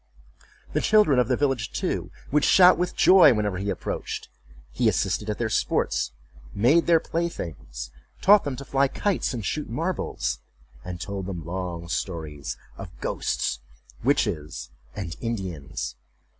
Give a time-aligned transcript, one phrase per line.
[0.73, 4.29] The children of the village, too, would shout with joy whenever he approached.
[4.71, 6.11] He assisted at their sports,
[6.55, 10.39] made their playthings, taught them to fly kites and shoot marbles,
[10.83, 13.59] and told them long stories of ghosts,
[14.03, 15.95] witches, and Indians.